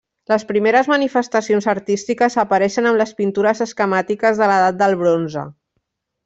Les 0.31 0.43
primeres 0.51 0.87
manifestacions 0.91 1.67
artístiques 1.73 2.37
apareixen 2.45 2.89
amb 2.93 2.99
les 3.03 3.13
pintures 3.21 3.63
esquemàtiques 3.67 4.41
de 4.43 4.49
l'Edat 4.55 4.81
del 4.81 4.99
Bronze. 5.05 5.47